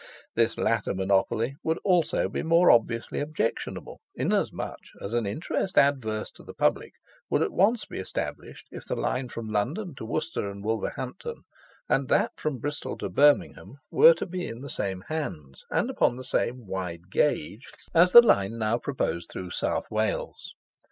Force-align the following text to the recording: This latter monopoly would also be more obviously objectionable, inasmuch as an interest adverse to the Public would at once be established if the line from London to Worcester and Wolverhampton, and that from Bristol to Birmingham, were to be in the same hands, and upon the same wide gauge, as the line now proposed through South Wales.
This 0.33 0.57
latter 0.57 0.95
monopoly 0.95 1.57
would 1.61 1.77
also 1.83 2.27
be 2.27 2.41
more 2.41 2.71
obviously 2.71 3.19
objectionable, 3.19 4.01
inasmuch 4.15 4.79
as 4.99 5.13
an 5.13 5.27
interest 5.27 5.77
adverse 5.77 6.31
to 6.31 6.43
the 6.43 6.55
Public 6.55 6.93
would 7.29 7.43
at 7.43 7.51
once 7.53 7.85
be 7.85 7.99
established 7.99 8.65
if 8.71 8.83
the 8.83 8.95
line 8.95 9.29
from 9.29 9.47
London 9.51 9.93
to 9.93 10.03
Worcester 10.07 10.49
and 10.49 10.63
Wolverhampton, 10.63 11.43
and 11.87 12.07
that 12.07 12.31
from 12.37 12.57
Bristol 12.57 12.97
to 12.97 13.09
Birmingham, 13.09 13.75
were 13.91 14.15
to 14.15 14.25
be 14.25 14.47
in 14.47 14.61
the 14.61 14.71
same 14.71 15.01
hands, 15.07 15.65
and 15.69 15.91
upon 15.91 16.15
the 16.15 16.23
same 16.23 16.65
wide 16.65 17.11
gauge, 17.11 17.69
as 17.93 18.11
the 18.11 18.23
line 18.23 18.57
now 18.57 18.79
proposed 18.79 19.29
through 19.29 19.51
South 19.51 19.85
Wales. 19.91 20.55